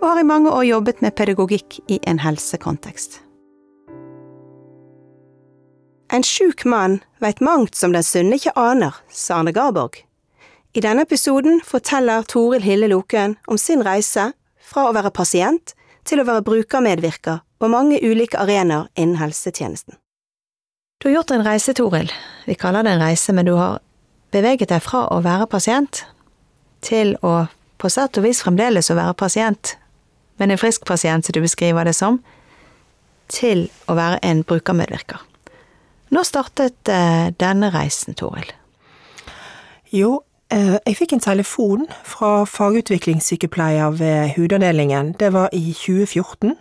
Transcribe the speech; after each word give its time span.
og 0.00 0.08
har 0.08 0.20
i 0.20 0.26
mange 0.28 0.52
år 0.52 0.64
jobbet 0.68 1.00
med 1.04 1.14
pedagogikk 1.16 1.78
i 1.88 2.00
en 2.06 2.20
helsekontekst. 2.20 3.20
En 6.12 6.22
sjuk 6.22 6.64
mann 6.64 7.00
veit 7.18 7.40
mangt 7.42 7.74
som 7.74 7.94
den 7.96 8.04
sunne 8.06 8.38
ikke 8.38 8.54
aner, 8.54 8.94
sa 9.10 9.40
Arne 9.40 9.52
Garborg. 9.52 9.98
I 10.76 10.82
denne 10.84 11.02
episoden 11.06 11.58
forteller 11.64 12.26
Toril 12.28 12.62
Hille 12.62 12.88
Loken 12.92 13.34
om 13.50 13.58
sin 13.58 13.82
reise 13.82 14.30
fra 14.62 14.86
å 14.86 14.94
være 14.94 15.10
pasient 15.10 15.74
til 16.06 16.20
å 16.20 16.26
være 16.28 16.44
brukermedvirker 16.46 17.40
på 17.58 17.70
mange 17.72 17.98
ulike 18.04 18.38
arenaer 18.38 18.90
innen 18.94 19.18
helsetjenesten. 19.18 19.96
Du 21.00 21.08
har 21.08 21.18
gjort 21.18 21.32
en 21.34 21.44
reise, 21.44 21.74
Toril. 21.76 22.12
Vi 22.46 22.54
kaller 22.54 22.84
det 22.84 22.94
en 22.94 23.02
reise, 23.02 23.32
men 23.32 23.48
du 23.48 23.56
har 23.56 23.80
beveget 24.32 24.70
deg 24.70 24.84
fra 24.84 25.06
å 25.12 25.20
være 25.24 25.48
pasient 25.50 26.04
til 26.84 27.16
å 27.24 27.46
på 27.76 27.90
sett 27.92 28.16
og 28.16 28.24
vis 28.24 28.40
fremdeles 28.44 28.88
å 28.88 28.96
være 28.96 29.16
pasient, 29.18 29.74
men 30.38 30.50
en 30.50 30.58
frisk 30.58 30.84
pasient, 30.84 31.26
som 31.26 31.32
du 31.32 31.40
beskriver 31.40 31.84
det 31.84 31.94
som, 31.94 32.20
til 33.28 33.66
å 33.88 33.96
være 33.98 34.20
en 34.24 34.44
brukermedvirker. 34.46 35.22
Når 36.14 36.22
startet 36.28 36.88
eh, 36.92 37.32
denne 37.40 37.70
reisen, 37.74 38.14
Toril? 38.14 38.52
Jo, 39.92 40.20
eh, 40.54 40.76
jeg 40.86 40.98
fikk 41.00 41.16
en 41.16 41.24
telefon 41.24 41.88
fra 42.06 42.44
fagutviklingssykepleier 42.46 43.96
ved 43.98 44.36
hudavdelingen. 44.36 45.14
Det 45.18 45.32
var 45.34 45.50
i 45.52 45.72
2014. 45.72 46.54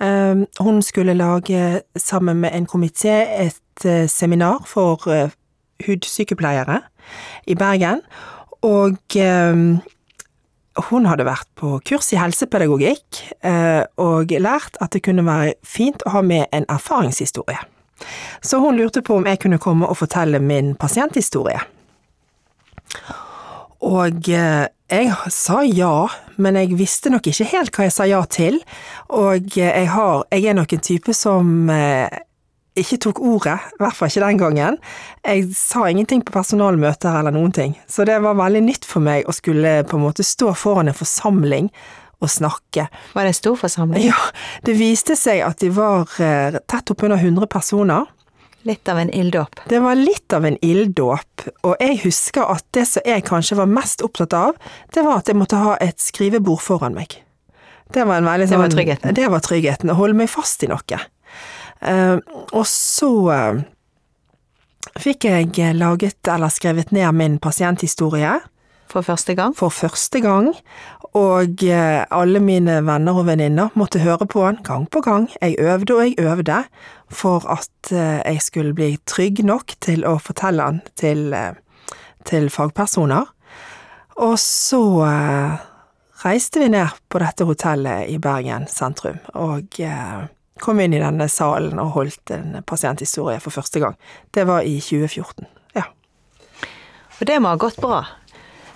Eh, 0.00 0.42
hun 0.60 0.82
skulle 0.82 1.14
lage, 1.14 1.80
sammen 1.96 2.42
med 2.42 2.50
en 2.54 2.66
komité, 2.66 3.22
et 3.46 4.10
seminar 4.10 4.64
for 4.66 5.04
hudsykepleiere 5.86 6.80
i 7.46 7.54
Bergen. 7.54 8.00
Og 8.62 8.96
hun 10.90 11.06
hadde 11.08 11.24
vært 11.26 11.48
på 11.56 11.76
kurs 11.88 12.12
i 12.12 12.18
helsepedagogikk 12.20 13.22
og 14.02 14.34
lært 14.44 14.76
at 14.84 14.92
det 14.92 15.00
kunne 15.06 15.24
være 15.24 15.54
fint 15.64 16.04
å 16.04 16.12
ha 16.18 16.22
med 16.26 16.46
en 16.52 16.68
erfaringshistorie. 16.72 17.62
Så 18.40 18.58
hun 18.60 18.76
lurte 18.76 19.02
på 19.02 19.16
om 19.16 19.26
jeg 19.26 19.40
kunne 19.42 19.60
komme 19.62 19.88
og 19.88 19.98
fortelle 20.00 20.40
min 20.42 20.74
pasienthistorie. 20.78 21.62
Og 23.86 24.28
eh, 24.32 24.66
jeg 24.90 25.32
sa 25.34 25.60
ja, 25.66 26.06
men 26.40 26.58
jeg 26.58 26.78
visste 26.78 27.10
nok 27.12 27.28
ikke 27.30 27.48
helt 27.52 27.74
hva 27.74 27.88
jeg 27.88 27.94
sa 27.94 28.06
ja 28.08 28.22
til, 28.30 28.60
og 29.12 29.56
jeg, 29.56 29.88
har, 29.92 30.24
jeg 30.32 30.46
er 30.46 30.56
nok 30.58 30.72
en 30.76 30.84
type 30.86 31.14
som 31.16 31.70
eh, 31.72 32.22
ikke 32.76 32.98
tok 33.06 33.20
ordet, 33.24 33.58
i 33.76 33.82
hvert 33.82 33.96
fall 33.96 34.10
ikke 34.10 34.24
den 34.24 34.40
gangen. 34.40 34.78
Jeg 35.26 35.46
sa 35.56 35.86
ingenting 35.90 36.22
på 36.26 36.34
personalmøter 36.36 37.20
eller 37.20 37.34
noen 37.34 37.54
ting, 37.56 37.76
så 37.90 38.04
det 38.08 38.18
var 38.24 38.38
veldig 38.38 38.62
nytt 38.66 38.88
for 38.88 39.04
meg 39.04 39.28
å 39.28 39.34
skulle 39.36 39.78
på 39.88 39.98
en 39.98 40.04
måte 40.06 40.26
stå 40.26 40.52
foran 40.58 40.92
en 40.92 40.96
forsamling 40.96 41.70
og 42.24 42.30
snakke. 42.32 42.86
Var 43.12 43.26
det 43.26 43.32
en 43.34 43.38
stor 43.40 43.56
forsamling? 43.60 44.06
Ja, 44.08 44.16
det 44.64 44.76
viste 44.78 45.16
seg 45.20 45.42
at 45.44 45.60
de 45.60 45.68
var 45.76 46.08
eh, 46.22 46.56
tett 46.68 46.92
oppunder 46.94 47.20
100 47.20 47.48
personer. 47.52 48.06
Litt 48.66 48.88
av 48.90 48.98
en 48.98 49.12
ilddåp? 49.14 49.60
Det 49.70 49.78
var 49.78 49.94
litt 49.94 50.32
av 50.34 50.46
en 50.48 50.56
ilddåp, 50.64 51.44
og 51.68 51.76
jeg 51.78 52.00
husker 52.02 52.48
at 52.56 52.64
det 52.74 52.86
som 52.90 53.04
jeg 53.06 53.22
kanskje 53.28 53.60
var 53.60 53.68
mest 53.70 54.02
opptatt 54.02 54.34
av, 54.34 54.56
det 54.96 55.04
var 55.06 55.20
at 55.20 55.30
jeg 55.30 55.38
måtte 55.38 55.60
ha 55.60 55.76
et 55.84 56.00
skrivebord 56.02 56.64
foran 56.64 56.96
meg. 56.96 57.20
Det 57.94 58.02
var, 58.02 58.18
en 58.18 58.26
veldig, 58.26 58.48
sånn, 58.48 58.56
det 58.56 58.58
var 58.58 58.66
sånn- 58.66 58.74
tryggheten? 58.74 59.14
Det 59.14 59.28
var 59.30 59.44
tryggheten, 59.46 59.92
å 59.92 59.98
holde 60.00 60.18
meg 60.18 60.32
fast 60.32 60.64
i 60.66 60.70
noe. 60.72 60.98
Uh, 61.82 62.18
og 62.52 62.64
så 62.66 63.10
uh, 63.28 63.62
fikk 64.96 65.28
jeg 65.28 65.74
laget, 65.76 66.20
eller 66.28 66.52
skrevet 66.52 66.92
ned 66.92 67.12
min 67.12 67.38
pasienthistorie. 67.38 68.38
For 68.86 69.04
første 69.04 69.34
gang? 69.34 69.52
For 69.56 69.68
første 69.68 70.20
gang, 70.22 70.52
og 71.16 71.62
alle 71.66 72.40
mine 72.40 72.76
venner 72.86 73.18
og 73.18 73.26
venninner 73.26 73.74
måtte 73.74 73.98
høre 73.98 74.28
på 74.30 74.44
den 74.46 74.60
gang 74.64 74.84
på 74.90 75.00
gang. 75.02 75.26
Jeg 75.40 75.56
øvde 75.58 75.96
og 75.96 76.04
jeg 76.04 76.14
øvde 76.22 76.58
for 77.10 77.42
at 77.50 77.90
jeg 77.90 78.38
skulle 78.40 78.74
bli 78.74 78.96
trygg 79.06 79.42
nok 79.44 79.74
til 79.80 80.06
å 80.06 80.14
fortelle 80.22 80.62
den 80.62 80.80
til, 80.94 81.34
til 82.24 82.48
fagpersoner. 82.50 83.26
Og 84.22 84.38
så 84.38 84.82
reiste 86.22 86.62
vi 86.62 86.70
ned 86.72 86.94
på 87.10 87.18
dette 87.24 87.44
hotellet 87.44 88.06
i 88.12 88.20
Bergen 88.22 88.68
sentrum, 88.70 89.18
og 89.34 89.80
kom 90.60 90.80
inn 90.80 90.94
i 90.96 91.02
denne 91.02 91.28
salen 91.28 91.80
og 91.82 91.94
holdt 91.96 92.32
en 92.34 92.60
pasienthistorie 92.66 93.40
for 93.44 93.54
første 93.54 93.82
gang. 93.82 93.96
Det 94.34 94.46
var 94.48 94.66
i 94.66 94.78
2014, 94.80 95.48
ja. 95.76 95.86
Og 97.18 97.26
det 97.28 97.40
må 97.40 97.52
ha 97.52 97.60
gått 97.60 97.80
bra. 97.82 98.04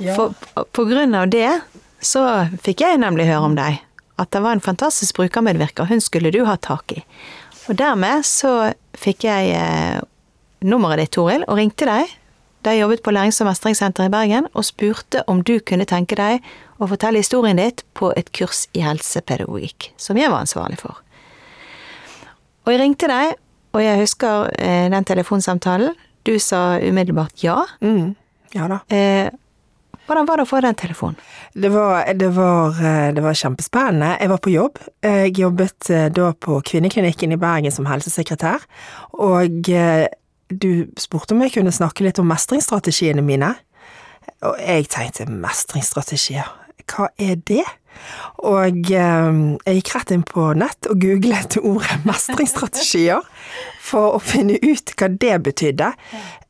Ja. 0.00 0.16
For 0.16 0.64
på 0.72 0.86
grunn 0.88 1.14
av 1.16 1.28
det 1.32 1.60
så 2.00 2.24
fikk 2.64 2.84
jeg 2.84 3.00
nemlig 3.02 3.28
høre 3.28 3.50
om 3.50 3.56
deg. 3.58 3.80
At 4.20 4.32
det 4.32 4.42
var 4.44 4.56
en 4.56 4.64
fantastisk 4.64 5.16
brukermedvirker. 5.16 5.88
Hun 5.88 6.00
skulle 6.04 6.32
du 6.32 6.42
ha 6.48 6.56
tak 6.60 6.92
i. 6.92 7.02
Og 7.68 7.76
dermed 7.80 8.24
så 8.28 8.72
fikk 8.98 9.24
jeg 9.28 9.52
eh, 9.56 10.00
nummeret 10.64 11.04
ditt, 11.04 11.14
Toril, 11.16 11.44
og 11.48 11.60
ringte 11.60 11.88
deg 11.88 12.16
da 12.60 12.74
jeg 12.74 12.82
jobbet 12.82 13.00
på 13.04 13.12
Lærings- 13.16 13.38
og 13.40 13.48
mestringssenteret 13.48 14.10
i 14.10 14.12
Bergen, 14.12 14.48
og 14.52 14.66
spurte 14.68 15.22
om 15.32 15.38
du 15.40 15.54
kunne 15.64 15.86
tenke 15.88 16.16
deg 16.18 16.44
å 16.76 16.88
fortelle 16.90 17.22
historien 17.22 17.56
ditt 17.56 17.86
på 17.96 18.10
et 18.20 18.28
kurs 18.36 18.66
i 18.76 18.82
helsepedagogikk, 18.84 19.94
som 19.96 20.20
jeg 20.20 20.28
var 20.28 20.44
ansvarlig 20.44 20.76
for. 20.82 21.00
Og 22.64 22.72
jeg 22.74 22.80
ringte 22.82 23.10
deg, 23.10 23.36
og 23.74 23.84
jeg 23.84 24.00
husker 24.02 24.50
eh, 24.58 24.88
den 24.92 25.06
telefonsamtalen. 25.06 25.94
Du 26.26 26.34
sa 26.42 26.78
umiddelbart 26.82 27.44
ja. 27.44 27.62
Mm, 27.80 28.12
ja 28.54 28.66
da. 28.68 28.82
Eh, 28.92 29.30
hvordan 30.10 30.26
var 30.26 30.40
det 30.40 30.42
å 30.42 30.50
få 30.50 30.58
den 30.64 30.74
telefonen? 30.74 31.18
Det 31.54 31.70
var, 31.70 32.08
det, 32.18 32.28
var, 32.34 32.78
eh, 32.82 33.10
det 33.14 33.22
var, 33.22 33.36
kjempespennende. 33.38 34.16
Jeg 34.18 34.32
var 34.32 34.40
på 34.42 34.50
jobb. 34.50 34.80
Jeg 35.06 35.36
jobbet 35.38 35.90
eh, 35.94 36.08
da 36.10 36.32
på 36.34 36.58
Kvinneklinikken 36.66 37.36
i 37.36 37.38
Bergen 37.38 37.70
som 37.70 37.86
helsesekretær, 37.86 38.64
og 39.22 39.70
eh, 39.70 40.08
du 40.50 40.90
spurte 40.98 41.36
om 41.36 41.44
jeg 41.44 41.54
kunne 41.54 41.70
snakke 41.70 42.02
litt 42.02 42.18
om 42.18 42.26
mestringsstrategiene 42.26 43.22
mine. 43.22 43.52
Og 44.42 44.58
jeg 44.58 44.88
tenkte 44.90 45.28
mestringsstrategier, 45.30 46.48
hva 46.88 47.10
er 47.20 47.38
det? 47.48 47.64
Og 48.46 48.90
eh, 48.94 49.40
jeg 49.66 49.80
gikk 49.80 49.92
rett 49.94 50.12
inn 50.14 50.22
på 50.26 50.46
nett 50.58 50.88
og 50.90 51.02
googlet 51.02 51.58
ordet 51.60 52.00
mestringsstrategier 52.08 53.24
for 53.90 54.16
å 54.16 54.20
finne 54.22 54.58
ut 54.62 54.92
hva 54.96 55.08
det 55.20 55.36
betydde. 55.48 55.90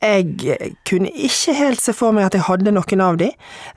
Jeg 0.00 0.56
kunne 0.88 1.10
ikke 1.10 1.56
helt 1.56 1.82
se 1.82 1.94
for 1.96 2.14
meg 2.16 2.28
at 2.28 2.36
jeg 2.36 2.46
hadde 2.46 2.74
noen 2.74 3.04
av 3.04 3.18
de, 3.20 3.30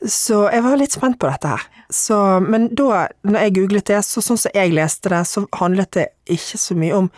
så 0.03 0.45
jeg 0.51 0.65
var 0.65 0.79
litt 0.79 0.95
spent 0.95 1.19
på 1.21 1.29
dette 1.31 1.53
her. 1.55 1.65
Så, 1.93 2.17
men 2.43 2.69
da, 2.75 3.07
når 3.27 3.47
jeg 3.47 3.55
googlet 3.59 3.89
det, 3.91 4.01
så 4.05 4.23
sånn 4.23 4.39
som 4.41 4.53
jeg 4.55 4.73
leste 4.73 5.11
det, 5.13 5.23
så 5.29 5.45
handlet 5.59 5.93
det 5.97 6.07
ikke 6.31 6.59
så 6.59 6.77
mye 6.79 7.03
om 7.03 7.09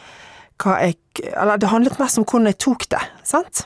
hva 0.63 0.77
jeg 0.79 1.01
Eller 1.35 1.59
det 1.59 1.69
handlet 1.71 1.99
mest 1.99 2.19
om 2.19 2.25
hvordan 2.27 2.49
jeg 2.49 2.57
tok 2.59 2.81
det, 2.91 2.99
sant? 3.27 3.65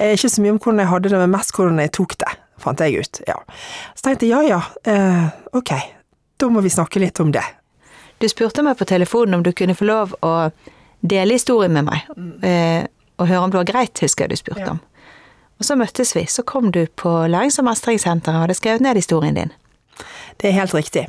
Ikke 0.00 0.30
så 0.32 0.40
mye 0.40 0.54
om 0.54 0.60
hvordan 0.60 0.80
jeg 0.80 0.88
hadde 0.88 1.10
det, 1.12 1.18
men 1.20 1.32
mest 1.34 1.52
hvordan 1.56 1.80
jeg 1.82 1.92
tok 1.96 2.14
det, 2.22 2.30
fant 2.62 2.80
jeg 2.80 3.00
ut. 3.00 3.22
Ja. 3.28 3.38
Så 3.94 4.06
tenkte 4.06 4.28
jeg 4.28 4.36
ja 4.36 4.58
ja, 4.58 4.60
eh, 4.92 5.26
ok, 5.56 5.72
da 6.40 6.50
må 6.52 6.62
vi 6.64 6.72
snakke 6.72 7.02
litt 7.02 7.20
om 7.20 7.32
det. 7.34 7.44
Du 8.20 8.28
spurte 8.28 8.64
meg 8.64 8.76
på 8.76 8.84
telefonen 8.88 9.38
om 9.38 9.42
du 9.44 9.52
kunne 9.56 9.76
få 9.76 9.86
lov 9.88 10.14
å 10.20 10.50
dele 11.00 11.38
historien 11.38 11.72
med 11.72 11.86
meg, 11.88 12.08
eh, 12.44 12.84
og 13.16 13.28
høre 13.28 13.46
om 13.46 13.52
det 13.52 13.60
var 13.62 13.70
greit, 13.70 14.02
husker 14.04 14.26
jeg 14.26 14.34
du 14.34 14.40
spurte 14.40 14.66
ja. 14.66 14.74
om. 14.76 14.82
Og 15.60 15.66
så 15.68 15.76
møttes 15.76 16.14
vi, 16.16 16.26
så 16.28 16.44
kom 16.44 16.70
du 16.72 16.86
på 16.96 17.10
Lærings- 17.28 17.58
og 17.60 17.66
mestringssenteret 17.68 18.36
og 18.36 18.46
hadde 18.46 18.56
skrevet 18.56 18.84
ned 18.84 19.00
historien 19.00 19.36
din. 19.36 19.52
Det 20.40 20.48
er 20.48 20.56
helt 20.56 20.72
riktig, 20.72 21.08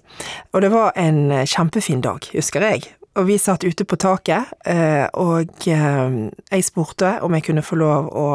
og 0.52 0.64
det 0.64 0.72
var 0.74 0.92
en 1.00 1.32
eh, 1.32 1.48
kjempefin 1.48 2.04
dag, 2.04 2.28
husker 2.34 2.68
jeg. 2.68 2.90
Og 3.20 3.28
vi 3.28 3.38
satt 3.40 3.64
ute 3.68 3.84
på 3.84 4.00
taket, 4.00 4.52
eh, 4.68 5.08
og 5.20 5.66
jeg 5.68 6.64
spurte 6.64 7.18
om 7.24 7.34
jeg 7.36 7.44
kunne 7.44 7.64
få 7.64 7.80
lov 7.80 8.08
å 8.16 8.28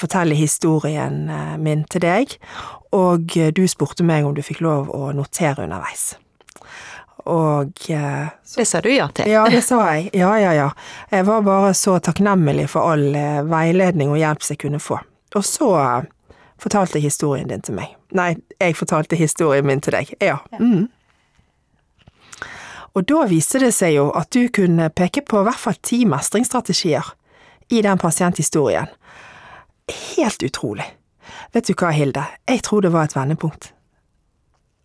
fortelle 0.00 0.36
historien 0.38 1.24
min 1.58 1.84
til 1.90 2.04
deg, 2.04 2.34
og 2.96 3.32
du 3.56 3.62
spurte 3.70 4.04
meg 4.06 4.26
om 4.26 4.34
du 4.36 4.42
fikk 4.44 4.60
lov 4.64 4.90
å 4.94 5.12
notere 5.16 5.64
underveis. 5.64 6.12
Og 7.24 7.90
eh, 7.90 8.26
Det 8.56 8.66
sa 8.66 8.80
du 8.80 8.90
ja 8.92 9.08
til? 9.08 9.28
Ja, 9.30 9.44
det 9.50 9.62
sa 9.64 9.80
jeg. 9.94 10.10
Ja, 10.16 10.32
ja, 10.38 10.52
ja. 10.54 10.70
Jeg 11.10 11.26
var 11.26 11.42
bare 11.42 11.74
så 11.74 11.98
takknemlig 11.98 12.68
for 12.72 12.92
all 12.94 13.14
eh, 13.14 13.42
veiledning 13.46 14.12
og 14.12 14.20
hjelp 14.20 14.42
som 14.42 14.54
jeg 14.54 14.62
kunne 14.64 14.80
få. 14.82 15.00
Og 15.36 15.44
så 15.46 15.70
eh, 15.80 16.08
fortalte 16.60 16.98
jeg 16.98 17.10
historien 17.10 17.50
din 17.50 17.62
til 17.62 17.76
meg. 17.76 17.92
Nei, 18.16 18.34
jeg 18.58 18.78
fortalte 18.78 19.18
historien 19.18 19.66
min 19.66 19.82
til 19.84 19.94
deg. 19.98 20.14
Ja. 20.22 20.40
Mm. 20.58 20.88
Og 22.98 23.06
da 23.06 23.26
viste 23.30 23.60
det 23.62 23.70
seg 23.76 23.94
jo 23.94 24.08
at 24.18 24.32
du 24.34 24.48
kunne 24.50 24.90
peke 24.90 25.22
på 25.22 25.42
i 25.42 25.46
hvert 25.46 25.62
fall 25.62 25.76
ti 25.86 26.02
mestringsstrategier 26.10 27.12
i 27.70 27.84
den 27.86 28.00
pasienthistorien. 28.02 28.90
Helt 29.90 30.42
utrolig. 30.42 30.86
Vet 31.54 31.66
du 31.68 31.74
hva, 31.74 31.90
Hilde, 31.94 32.24
jeg 32.48 32.62
tror 32.66 32.82
det 32.84 32.92
var 32.94 33.08
et 33.08 33.16
vendepunkt. 33.16 33.72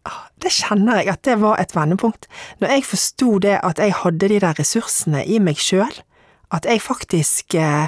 Ah, 0.06 0.28
det 0.42 0.52
kjenner 0.54 1.00
jeg 1.02 1.10
at 1.16 1.24
det 1.25 1.40
var 1.42 1.57
et 1.62 1.74
vendepunkt. 1.75 2.28
Når 2.62 2.75
jeg 2.75 2.86
forsto 2.86 3.40
det 3.42 3.56
at 3.63 3.80
jeg 3.81 3.96
hadde 4.04 4.30
de 4.30 4.40
der 4.44 4.60
ressursene 4.60 5.24
i 5.25 5.40
meg 5.42 5.57
sjøl, 5.62 6.02
at 6.54 6.68
jeg 6.69 6.84
faktisk 6.86 7.56
eh, 7.57 7.88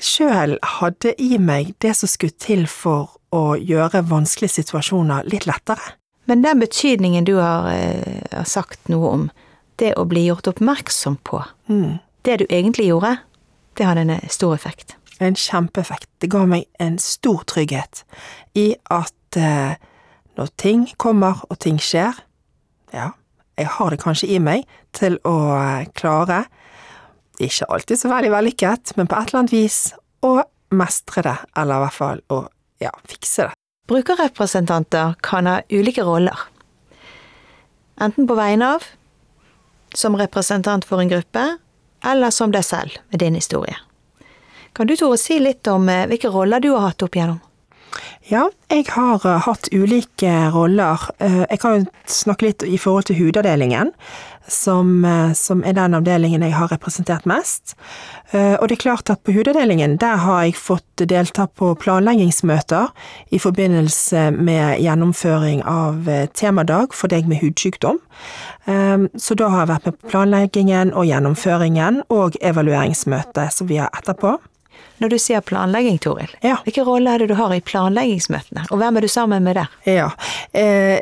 sjøl 0.00 0.56
hadde 0.78 1.12
i 1.20 1.36
meg 1.38 1.74
det 1.84 1.94
som 1.98 2.08
skulle 2.08 2.36
til 2.40 2.64
for 2.70 3.18
å 3.34 3.58
gjøre 3.60 4.06
vanskelige 4.08 4.56
situasjoner 4.62 5.28
litt 5.28 5.44
lettere. 5.48 5.94
Men 6.28 6.42
den 6.44 6.60
betydningen 6.60 7.24
du 7.28 7.36
har, 7.36 7.68
eh, 7.72 8.24
har 8.32 8.48
sagt 8.48 8.88
noe 8.88 9.12
om, 9.12 9.30
det 9.78 9.94
å 9.96 10.04
bli 10.08 10.26
gjort 10.26 10.48
oppmerksom 10.48 11.18
på, 11.24 11.44
Mm. 11.68 12.00
det 12.24 12.38
du 12.38 12.46
egentlig 12.48 12.88
gjorde, 12.88 13.18
det 13.76 13.86
hadde 13.86 14.00
en 14.00 14.10
eh, 14.10 14.28
stor 14.28 14.54
effekt. 14.54 14.96
En 15.18 15.34
kjempeeffekt. 15.34 16.08
Det 16.22 16.30
ga 16.30 16.44
meg 16.46 16.68
en 16.78 16.98
stor 17.02 17.42
trygghet 17.50 18.04
i 18.58 18.70
at 18.94 19.38
eh, 19.38 19.74
når 20.38 20.52
ting 20.60 20.86
kommer 20.96 21.42
og 21.50 21.58
ting 21.58 21.80
skjer, 21.82 22.20
ja, 22.94 23.10
jeg 23.58 23.72
har 23.74 23.90
det 23.90 23.98
kanskje 24.02 24.28
i 24.30 24.38
meg 24.42 24.68
til 24.94 25.18
å 25.26 25.36
eh, 25.56 25.88
klare, 25.98 26.44
ikke 27.42 27.66
alltid 27.70 28.00
så 28.00 28.10
veldig 28.10 28.30
vellykket, 28.34 28.94
men 28.98 29.10
på 29.10 29.18
et 29.18 29.30
eller 29.30 29.42
annet 29.42 29.54
vis, 29.54 29.80
å 30.26 30.38
mestre 30.74 31.22
det, 31.26 31.36
eller 31.58 31.78
i 31.78 31.84
hvert 31.84 31.98
fall 31.98 32.22
å, 32.34 32.44
ja, 32.82 32.92
fikse 33.10 33.48
det. 33.48 33.56
Brukerrepresentanter 33.88 35.14
kan 35.24 35.48
ha 35.48 35.60
ulike 35.72 36.04
roller. 36.04 36.46
Enten 37.98 38.28
på 38.28 38.36
vegne 38.38 38.74
av, 38.76 38.86
som 39.96 40.18
representant 40.18 40.84
for 40.86 41.02
en 41.02 41.10
gruppe, 41.10 41.44
eller 42.06 42.34
som 42.34 42.52
deg 42.54 42.66
selv 42.66 42.98
med 43.10 43.22
din 43.22 43.38
historie. 43.38 43.78
Kan 44.72 44.86
du 44.86 44.96
Tore 44.96 45.18
si 45.18 45.40
litt 45.42 45.66
om 45.66 45.88
eh, 45.88 46.06
hvilke 46.10 46.30
roller 46.32 46.62
du 46.62 46.72
har 46.74 46.90
hatt 46.90 47.02
opp 47.02 47.16
igjennom? 47.16 47.40
Ja, 48.28 48.44
jeg 48.70 48.84
har 48.92 49.24
eh, 49.26 49.40
hatt 49.46 49.70
ulike 49.72 50.32
roller. 50.54 51.08
Eh, 51.18 51.44
jeg 51.48 51.60
kan 51.62 51.86
snakke 52.06 52.50
litt 52.50 52.64
i 52.66 52.78
forhold 52.78 53.08
til 53.08 53.18
hudavdelingen, 53.18 53.94
som, 54.48 55.04
som 55.36 55.60
er 55.60 55.74
den 55.76 55.92
avdelingen 55.98 56.40
jeg 56.40 56.54
har 56.56 56.70
representert 56.72 57.26
mest. 57.28 57.74
Og 58.32 58.62
det 58.64 58.78
er 58.78 58.80
klart 58.80 59.10
at 59.12 59.20
på 59.20 59.34
hudavdelingen, 59.36 59.98
der 60.00 60.22
har 60.22 60.46
jeg 60.46 60.54
fått 60.56 61.02
delta 61.04 61.44
på 61.52 61.74
planleggingsmøter 61.76 62.88
i 63.28 63.42
forbindelse 63.44 64.30
med 64.32 64.80
gjennomføring 64.80 65.60
av 65.68 66.08
temadag 66.32 66.96
for 66.96 67.12
deg 67.12 67.28
med 67.28 67.42
hudsykdom. 67.44 68.00
Så 68.64 69.36
da 69.36 69.52
har 69.52 69.66
jeg 69.66 69.72
vært 69.74 69.90
med 69.90 70.00
på 70.00 70.12
planleggingen 70.14 70.96
og 70.96 71.10
gjennomføringen 71.12 72.06
og 72.08 72.40
evalueringsmøtet 72.40 73.52
som 73.52 73.68
vi 73.68 73.82
har 73.84 73.92
etterpå. 74.00 74.38
Når 75.00 75.12
du 75.12 75.18
sier 75.18 75.40
planlegging, 75.40 75.98
Toril, 76.02 76.28
Ja. 76.42 76.56
hvilke 76.64 76.84
rolle 76.86 77.14
er 77.14 77.18
det 77.18 77.28
du 77.28 77.34
har 77.38 77.52
i 77.54 77.60
planleggingsmøtene, 77.60 78.66
og 78.70 78.78
hvem 78.78 78.96
er 78.96 79.00
du 79.00 79.08
sammen 79.08 79.42
med 79.44 79.56
der? 79.56 79.68
Ja. 79.86 80.10
Eh, 80.54 80.98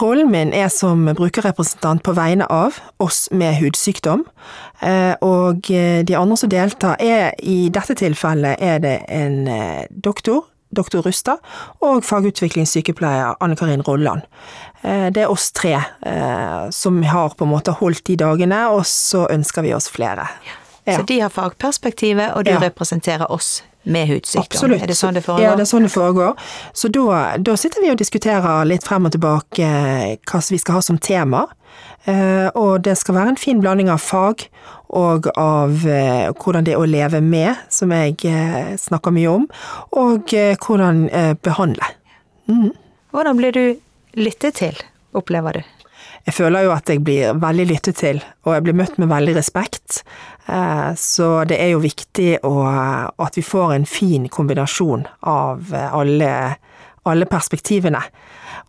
rollen 0.00 0.30
min 0.30 0.52
er 0.54 0.68
som 0.68 1.04
brukerrepresentant 1.18 2.02
på 2.06 2.14
vegne 2.14 2.46
av 2.50 2.78
oss 3.02 3.28
med 3.32 3.56
hudsykdom. 3.60 4.24
Eh, 4.80 5.14
og 5.20 5.68
eh, 5.70 6.02
de 6.06 6.16
andre 6.16 6.36
som 6.36 6.48
deltar, 6.52 6.96
er 7.00 7.34
i 7.42 7.68
dette 7.68 7.94
tilfellet 7.98 8.62
er 8.62 8.78
det 8.82 8.96
en 9.08 9.46
eh, 9.48 9.84
doktor, 9.90 10.46
doktor 10.72 11.02
Rustad, 11.04 11.42
og 11.82 12.04
fagutviklingssykepleier 12.08 13.36
Anne 13.44 13.56
Karin 13.56 13.82
Rolland. 13.82 14.22
Det 14.82 15.20
er 15.22 15.30
oss 15.30 15.52
tre 15.54 15.76
som 16.74 16.96
har 17.06 17.36
på 17.38 17.44
en 17.44 17.52
måte 17.52 17.70
holdt 17.78 18.00
de 18.08 18.16
dagene, 18.18 18.64
og 18.74 18.80
så 18.88 19.28
ønsker 19.30 19.62
vi 19.62 19.70
oss 19.76 19.86
flere. 19.92 20.24
Ja. 20.42 20.56
Så 20.86 21.02
de 21.06 21.20
har 21.20 21.30
fagperspektivet, 21.30 22.32
og 22.36 22.44
du 22.44 22.50
Ja. 22.50 22.58
representerer 22.58 23.30
oss 23.30 23.62
med 23.84 24.08
hudsykdom. 24.08 24.42
Absolutt. 24.42 24.82
Er 24.82 24.86
det 24.86 24.96
sånn 24.96 25.14
det 25.14 25.24
foregår? 25.24 25.42
Ja, 25.42 25.54
det 25.56 25.60
er 25.66 25.70
sånn 25.70 25.82
det 25.86 25.92
foregår. 25.92 26.36
Så 26.72 26.90
da, 26.90 27.36
da 27.38 27.54
sitter 27.56 27.82
vi 27.82 27.90
og 27.90 27.98
diskuterer 27.98 28.64
litt 28.64 28.84
frem 28.86 29.06
og 29.06 29.12
tilbake 29.12 29.62
eh, 29.62 30.16
hva 30.26 30.40
vi 30.50 30.58
skal 30.58 30.74
ha 30.78 30.82
som 30.82 30.98
tema. 30.98 31.46
Eh, 32.04 32.48
og 32.54 32.82
det 32.82 32.96
skal 32.98 33.14
være 33.14 33.28
en 33.34 33.36
fin 33.36 33.60
blanding 33.60 33.90
av 33.90 33.98
fag 34.02 34.46
og 34.90 35.26
av 35.36 35.86
eh, 35.86 36.30
hvordan 36.32 36.64
det 36.64 36.74
er 36.74 36.82
å 36.82 36.86
leve 36.86 37.20
med, 37.22 37.56
som 37.72 37.90
jeg 37.90 38.16
snakker 38.78 39.14
mye 39.14 39.30
om, 39.30 39.46
og 39.92 40.26
hvordan 40.28 41.06
behandle. 41.42 41.86
behandle. 42.46 42.72
Hvordan 43.12 43.36
blir 43.38 43.52
du 43.52 43.64
lyttet 44.14 44.54
til, 44.60 44.76
opplever 45.14 45.52
du? 45.52 45.62
Jeg 46.26 46.34
føler 46.36 46.66
jo 46.66 46.70
at 46.74 46.86
jeg 46.86 47.02
blir 47.02 47.32
veldig 47.42 47.64
lyttet 47.66 47.96
til, 47.98 48.20
og 48.46 48.54
jeg 48.54 48.62
blir 48.66 48.76
møtt 48.78 48.98
med 49.02 49.10
veldig 49.10 49.34
respekt. 49.40 50.02
Eh, 50.46 50.94
Så 50.94 51.44
det 51.48 51.58
er 51.62 51.70
jo 51.74 51.78
viktig 51.82 52.38
å, 52.42 52.52
at 53.18 53.36
vi 53.38 53.42
får 53.42 53.74
en 53.74 53.86
fin 53.86 54.28
kombinasjon 54.28 55.06
av 55.22 55.74
eh, 55.74 55.94
alle, 55.94 56.56
alle 57.04 57.26
perspektivene. 57.26 58.00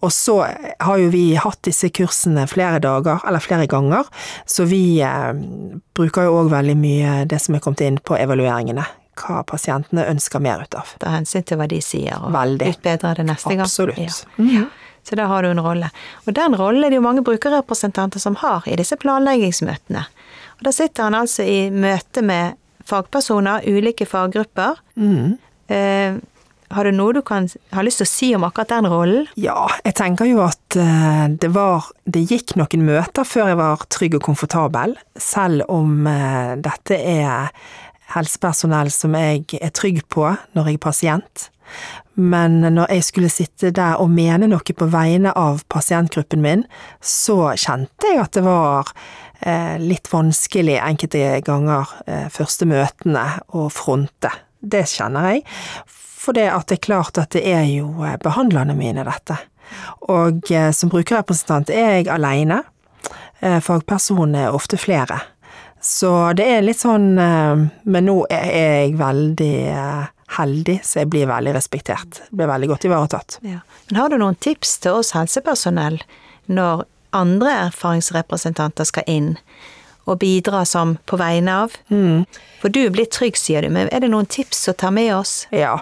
Og 0.03 0.11
så 0.11 0.35
har 0.79 0.97
jo 0.99 1.09
vi 1.13 1.35
hatt 1.39 1.61
disse 1.63 1.87
kursene 1.95 2.43
flere 2.51 2.79
dager, 2.83 3.21
eller 3.27 3.39
flere 3.39 3.67
ganger, 3.71 4.03
så 4.45 4.65
vi 4.67 4.99
eh, 5.01 5.31
bruker 5.95 6.27
jo 6.27 6.41
òg 6.41 6.51
veldig 6.51 6.75
mye 6.77 7.13
det 7.29 7.39
som 7.41 7.55
er 7.55 7.63
kommet 7.63 7.81
inn 7.85 7.97
på 8.03 8.17
evalueringene. 8.19 8.83
Hva 9.19 9.43
pasientene 9.45 10.07
ønsker 10.09 10.41
mer 10.41 10.63
ut 10.65 10.73
av. 10.75 10.89
Ta 10.99 11.11
hensyn 11.13 11.43
til 11.45 11.59
hva 11.59 11.67
de 11.69 11.77
sier, 11.85 12.17
og 12.17 12.31
Veldig. 12.33 12.71
utbedre 12.73 13.11
det 13.19 13.27
neste 13.29 13.53
gang. 13.53 13.61
Absolutt. 13.67 13.99
Ja. 14.01 14.43
Mhm. 14.43 14.71
Så 15.03 15.17
der 15.19 15.27
har 15.27 15.43
du 15.43 15.49
en 15.49 15.59
rolle. 15.59 15.89
Og 16.27 16.33
den 16.33 16.53
rollen 16.55 16.83
er 16.85 16.89
det 16.89 16.95
jo 16.95 17.03
mange 17.03 17.21
brukerrepresentanter 17.27 18.21
som 18.23 18.37
har 18.39 18.63
i 18.71 18.75
disse 18.79 18.95
planleggingsmøtene. 18.95 20.05
Og 20.63 20.69
da 20.69 20.71
sitter 20.71 21.09
han 21.09 21.15
altså 21.17 21.43
i 21.43 21.65
møte 21.75 22.21
med 22.23 22.55
fagpersoner, 22.87 23.65
ulike 23.67 24.05
faggrupper. 24.07 24.77
Mm. 24.95 25.33
Eh, 25.67 26.15
har 26.71 26.87
du 26.87 26.95
noe 26.95 27.11
du 27.17 27.19
kan 27.27 27.49
har 27.75 27.83
lyst 27.83 27.99
til 27.99 28.07
å 28.07 28.11
si 28.13 28.29
om 28.37 28.45
akkurat 28.47 28.71
den 28.71 28.87
rollen? 28.87 29.25
Ja, 29.35 29.67
jeg 29.83 29.97
tenker 29.99 30.29
jo 30.29 30.39
at 30.45 30.77
eh, 30.79 31.25
det 31.35 31.51
var 31.51 31.89
Det 32.07 32.23
gikk 32.31 32.55
noen 32.55 32.85
møter 32.87 33.27
før 33.27 33.51
jeg 33.51 33.59
var 33.59 33.83
trygg 33.91 34.15
og 34.21 34.23
komfortabel, 34.23 34.95
selv 35.19 35.67
om 35.67 36.07
eh, 36.07 36.55
dette 36.63 36.95
er 36.95 37.51
helsepersonell 38.15 38.91
som 38.95 39.19
jeg 39.19 39.59
er 39.59 39.75
trygg 39.75 39.99
på 40.07 40.29
når 40.55 40.71
jeg 40.71 40.79
er 40.79 40.85
pasient. 40.87 41.49
Men 42.15 42.61
når 42.61 42.95
jeg 42.95 43.07
skulle 43.09 43.33
sitte 43.33 43.73
der 43.75 43.99
og 43.99 44.15
mene 44.15 44.47
noe 44.47 44.77
på 44.79 44.87
vegne 44.95 45.35
av 45.35 45.65
pasientgruppen 45.67 46.43
min, 46.43 46.63
så 47.03 47.51
kjente 47.57 48.15
jeg 48.15 48.23
at 48.23 48.39
det 48.39 48.47
var 48.47 48.95
litt 49.81 50.07
vanskelig 50.11 50.77
enkelte 50.79 51.41
ganger 51.45 51.89
eh, 52.07 52.27
første 52.31 52.67
møtene 52.69 53.25
å 53.55 53.67
fronte. 53.73 54.31
Det 54.59 54.85
kjenner 54.87 55.33
jeg. 55.33 55.43
For 56.23 56.35
det 56.35 56.47
at 56.53 56.69
det 56.71 56.79
er 56.79 56.85
klart 56.85 57.19
at 57.19 57.35
det 57.35 57.43
er 57.49 57.65
jo 57.67 57.89
eh, 58.05 58.15
behandlerne 58.23 58.75
mine, 58.77 59.03
dette. 59.07 59.37
Og 60.13 60.51
eh, 60.51 60.71
som 60.75 60.91
brukerrepresentant 60.93 61.71
er 61.73 61.99
jeg 61.99 62.09
aleine. 62.13 62.61
Eh, 63.43 63.59
fagpersonene 63.63 64.47
er 64.47 64.55
ofte 64.55 64.79
flere. 64.79 65.19
Så 65.83 66.09
det 66.39 66.45
er 66.47 66.61
litt 66.63 66.79
sånn 66.79 67.17
eh, 67.19 67.63
Men 67.83 68.05
nå 68.07 68.21
er 68.31 68.45
jeg 68.55 68.93
veldig 68.95 69.55
eh, 69.73 70.05
heldig, 70.37 70.77
så 70.87 71.01
jeg 71.01 71.11
blir 71.11 71.27
veldig 71.29 71.53
respektert. 71.57 72.23
Blir 72.31 72.49
veldig 72.49 72.71
godt 72.71 72.87
ivaretatt. 72.87 73.39
Ja. 73.45 73.59
Men 73.89 73.99
har 73.99 74.09
du 74.09 74.17
noen 74.21 74.39
tips 74.39 74.77
til 74.85 75.01
oss 75.01 75.11
helsepersonell 75.17 75.99
når 76.51 76.87
andre 77.13 77.53
erfaringsrepresentanter 77.69 78.87
skal 78.89 79.07
inn 79.07 79.33
og 80.03 80.19
bidra 80.19 80.65
som 80.67 80.97
på 81.07 81.17
vegne 81.19 81.55
av? 81.65 81.75
For 82.59 82.73
du 82.73 82.81
er 82.85 82.93
blitt 82.95 83.13
trygg, 83.15 83.37
sier 83.39 83.63
du, 83.63 83.69
men 83.71 83.87
er 83.91 84.03
det 84.03 84.11
noen 84.11 84.27
tips 84.27 84.65
å 84.71 84.75
ta 84.75 84.91
med 84.91 85.13
oss? 85.15 85.45
Ja, 85.55 85.77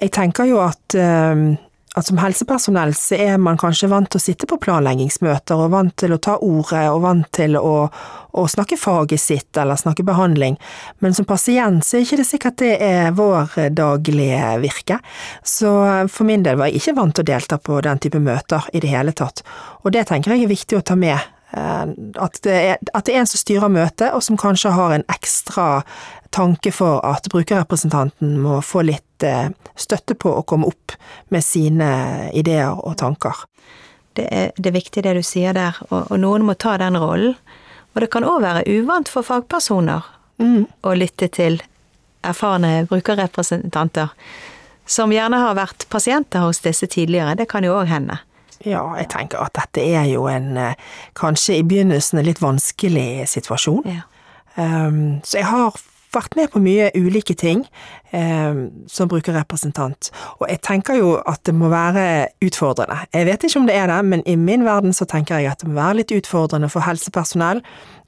jeg 0.00 0.14
tenker 0.16 0.48
jo 0.48 0.62
at, 0.64 0.96
eh, 0.96 1.56
at 1.96 2.06
som 2.06 2.18
helsepersonell 2.20 2.94
så 2.94 3.16
er 3.16 3.38
man 3.40 3.56
kanskje 3.56 3.88
vant 3.88 4.10
til 4.12 4.20
å 4.20 4.24
sitte 4.26 4.48
på 4.48 4.58
planleggingsmøter, 4.60 5.56
og 5.56 5.72
vant 5.72 5.94
til 5.96 6.12
å 6.12 6.20
ta 6.20 6.34
ordet, 6.44 6.84
og 6.92 7.00
vant 7.06 7.28
til 7.32 7.56
å, 7.56 7.88
å 8.36 8.44
snakke 8.52 8.76
faget 8.76 9.22
sitt, 9.22 9.56
eller 9.56 9.80
snakke 9.80 10.04
behandling. 10.04 10.58
Men 11.00 11.16
som 11.16 11.28
pasient 11.28 11.86
så 11.86 11.96
er 11.96 12.04
ikke 12.04 12.20
det 12.20 12.28
sikkert 12.28 12.58
det 12.60 12.74
er 12.84 13.16
vår 13.16 13.56
daglige 13.72 14.50
virke. 14.60 15.00
Så 15.40 15.72
for 16.12 16.28
min 16.28 16.44
del 16.44 16.60
var 16.60 16.68
jeg 16.68 16.82
ikke 16.82 16.98
vant 17.00 17.16
til 17.16 17.24
å 17.24 17.30
delta 17.32 17.56
på 17.56 17.80
den 17.88 18.04
type 18.04 18.20
møter 18.20 18.68
i 18.76 18.84
det 18.84 18.92
hele 18.92 19.16
tatt. 19.16 19.40
Og 19.84 19.96
det 19.96 20.04
tenker 20.10 20.36
jeg 20.36 20.44
er 20.44 20.52
viktig 20.52 20.76
å 20.76 20.84
ta 20.84 20.98
med. 21.00 21.35
Eh, 21.50 21.86
At 22.16 22.40
det, 22.42 22.54
er, 22.54 22.78
at 22.94 23.06
det 23.06 23.14
er 23.14 23.20
en 23.20 23.30
som 23.30 23.40
styrer 23.40 23.72
møtet, 23.72 24.12
og 24.12 24.22
som 24.22 24.38
kanskje 24.40 24.74
har 24.74 24.94
en 24.96 25.06
ekstra 25.12 25.82
tanke 26.34 26.72
for 26.74 27.00
at 27.06 27.28
brukerrepresentanten 27.32 28.38
må 28.42 28.60
få 28.60 28.82
litt 28.84 29.22
eh, 29.24 29.52
støtte 29.78 30.14
på 30.18 30.32
å 30.34 30.42
komme 30.42 30.66
opp 30.66 30.96
med 31.32 31.44
sine 31.44 32.30
ideer 32.34 32.74
og 32.74 32.98
tanker. 33.00 33.46
Det 34.16 34.26
er, 34.32 34.50
det 34.56 34.70
er 34.70 34.78
viktig 34.78 35.04
det 35.04 35.14
du 35.18 35.22
sier 35.24 35.54
der, 35.56 35.78
og, 35.90 36.10
og 36.10 36.20
noen 36.20 36.44
må 36.48 36.56
ta 36.58 36.76
den 36.80 36.98
rollen. 36.98 37.36
Og 37.94 38.02
det 38.02 38.10
kan 38.12 38.26
òg 38.28 38.42
være 38.44 38.66
uvant 38.68 39.08
for 39.08 39.24
fagpersoner 39.24 40.04
å 40.84 40.92
lytte 40.92 41.30
til 41.32 41.62
erfarne 42.26 42.84
brukerrepresentanter, 42.90 44.10
som 44.84 45.12
gjerne 45.14 45.38
har 45.40 45.56
vært 45.56 45.86
pasienter 45.88 46.44
hos 46.44 46.60
disse 46.60 46.86
tidligere. 46.92 47.38
Det 47.38 47.48
kan 47.48 47.64
jo 47.64 47.72
òg 47.78 47.88
hende. 47.88 48.18
Ja, 48.64 48.82
jeg 48.96 49.10
tenker 49.12 49.42
at 49.44 49.54
dette 49.58 49.82
er 49.84 50.06
jo 50.08 50.26
en 50.30 50.56
eh, 50.56 50.78
kanskje 51.18 51.58
i 51.58 51.66
begynnelsen 51.66 52.20
en 52.20 52.28
litt 52.28 52.40
vanskelig 52.42 53.26
situasjon. 53.28 53.84
Ja. 53.90 54.06
Um, 54.56 55.20
så 55.24 55.42
jeg 55.42 55.50
har 55.50 55.76
vært 56.16 56.36
med 56.38 56.50
på 56.52 56.62
mye 56.64 56.90
ulike 56.96 57.36
ting 57.38 57.64
eh, 58.10 58.62
som 58.90 59.10
brukerrepresentant, 59.12 60.10
og 60.40 60.46
jeg 60.50 60.62
tenker 60.66 61.00
jo 61.00 61.16
at 61.22 61.42
det 61.46 61.54
må 61.56 61.70
være 61.72 62.28
utfordrende. 62.44 63.04
Jeg 63.14 63.28
vet 63.28 63.46
ikke 63.46 63.62
om 63.62 63.68
det 63.68 63.76
er 63.76 63.90
det, 63.92 64.00
men 64.04 64.24
i 64.26 64.36
min 64.40 64.64
verden 64.66 64.96
så 64.96 65.08
tenker 65.08 65.38
jeg 65.40 65.52
at 65.52 65.62
det 65.62 65.70
må 65.70 65.78
være 65.78 66.00
litt 66.02 66.16
utfordrende 66.16 66.72
for 66.72 66.86
helsepersonell 66.86 67.62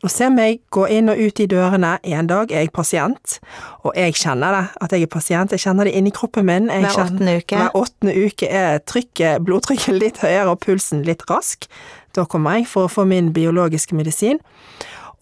å 0.04 0.10
se 0.10 0.28
meg 0.30 0.60
gå 0.74 0.84
inn 0.94 1.10
og 1.10 1.18
ut 1.18 1.40
i 1.42 1.46
dørene. 1.50 1.96
En 2.06 2.28
dag 2.30 2.52
er 2.54 2.64
jeg 2.64 2.72
pasient, 2.74 3.38
og 3.82 3.96
jeg 3.98 4.14
kjenner 4.20 4.54
det, 4.54 4.64
at 4.84 4.94
jeg 4.94 5.06
er 5.06 5.10
pasient. 5.10 5.54
Jeg 5.54 5.64
kjenner 5.64 5.88
det 5.88 5.94
inni 5.98 6.12
kroppen 6.14 6.46
min. 6.46 6.68
Jeg 6.70 6.86
Hver 6.86 7.00
åttende 7.04 7.38
uke. 7.40 7.58
Hver 7.58 7.78
åttende 7.78 8.14
uke 8.14 8.50
er 8.60 8.78
trykket, 8.86 9.42
blodtrykket 9.46 9.98
litt 9.98 10.22
høyere 10.22 10.54
og 10.54 10.60
pulsen 10.62 11.02
litt 11.06 11.26
rask. 11.30 11.66
Da 12.14 12.26
kommer 12.30 12.58
jeg 12.58 12.68
for 12.70 12.86
å 12.86 12.92
få 12.92 13.06
min 13.08 13.32
biologiske 13.34 13.98
medisin. 13.98 14.38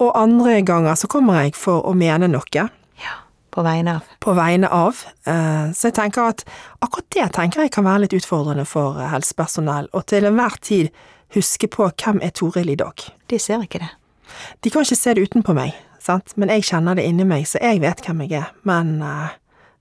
Og 0.02 0.12
andre 0.18 0.60
ganger 0.66 0.94
så 0.98 1.08
kommer 1.08 1.42
jeg 1.44 1.54
for 1.56 1.86
å 1.88 1.94
mene 1.96 2.28
noe 2.28 2.44
ja. 2.52 2.68
På 3.50 3.62
vegne 3.64 3.94
av. 3.96 4.08
på 4.20 4.34
vegne 4.36 4.68
av. 4.68 4.98
Eh, 5.24 5.70
Så 5.72 5.88
jeg 5.88 5.94
tenker 5.96 6.28
at 6.28 6.44
akkurat 6.84 7.06
det 7.14 7.32
tenker 7.32 7.62
jeg 7.62 7.72
kan 7.72 7.84
være 7.84 8.02
litt 8.04 8.12
utfordrende 8.18 8.66
for 8.68 8.98
eh, 9.00 9.08
helsepersonell, 9.08 9.88
og 9.92 10.04
til 10.06 10.24
enhver 10.28 10.58
tid 10.60 10.90
huske 11.34 11.66
på 11.72 11.88
hvem 11.88 12.20
er 12.22 12.30
Toril 12.36 12.68
i 12.70 12.76
dag. 12.76 13.00
De 13.28 13.38
ser 13.38 13.64
ikke 13.64 13.80
det. 13.80 13.88
De 14.60 14.70
kan 14.70 14.84
ikke 14.84 14.96
se 15.00 15.14
det 15.16 15.24
utenpå 15.30 15.54
meg, 15.56 15.72
sant, 16.02 16.36
men 16.36 16.52
jeg 16.52 16.66
kjenner 16.68 16.94
det 16.98 17.06
inni 17.08 17.24
meg, 17.24 17.46
så 17.48 17.58
jeg 17.62 17.80
vet 17.80 18.04
hvem 18.04 18.20
jeg 18.26 18.42
er. 18.42 18.52
Men 18.68 19.00
eh, 19.02 19.32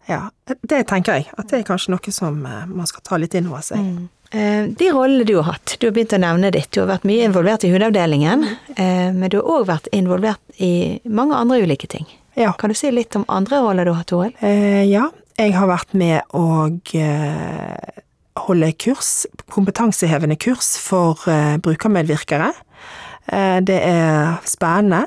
ja, 0.08 0.22
det 0.64 0.86
tenker 0.88 1.20
jeg, 1.20 1.28
at 1.38 1.50
det 1.52 1.60
er 1.60 1.68
kanskje 1.68 1.92
noe 1.92 2.12
som 2.16 2.40
man 2.46 2.88
skal 2.88 3.04
ta 3.04 3.18
litt 3.20 3.36
inn 3.36 3.52
over 3.52 3.66
seg. 3.66 3.84
Eh, 3.84 4.25
De 4.36 4.88
rollene 4.92 5.24
du 5.24 5.36
har 5.38 5.46
hatt, 5.54 5.78
du 5.80 5.88
har 5.88 5.94
begynt 5.96 6.14
å 6.18 6.20
nevne 6.20 6.50
ditt, 6.52 6.68
du 6.76 6.82
har 6.82 6.90
vært 6.90 7.06
mye 7.08 7.24
involvert 7.28 7.64
i 7.64 7.70
hudavdelingen, 7.72 8.44
eh, 8.76 9.12
men 9.16 9.30
du 9.32 9.38
har 9.40 9.48
òg 9.60 9.68
vært 9.70 9.88
involvert 9.96 10.60
i 10.60 11.00
mange 11.08 11.38
andre 11.38 11.62
ulike 11.64 11.88
ting. 11.88 12.08
Ja. 12.36 12.52
Kan 12.60 12.74
du 12.74 12.76
si 12.76 12.92
litt 12.92 13.16
om 13.16 13.24
andre 13.32 13.62
roller 13.64 13.88
du 13.88 13.94
har, 13.96 14.04
Toril? 14.04 14.34
Eh, 14.44 14.84
ja, 14.90 15.08
jeg 15.40 15.56
har 15.56 15.70
vært 15.72 15.96
med 15.96 16.36
å 16.36 16.68
eh, 17.00 18.02
holde 18.46 18.72
kurs, 18.82 19.26
kompetansehevende 19.52 20.36
kurs 20.40 20.76
for 20.84 21.24
eh, 21.32 21.56
brukermedvirkere. 21.64 22.52
Eh, 23.32 23.62
det 23.64 23.80
er 23.88 24.36
spennende. 24.48 25.06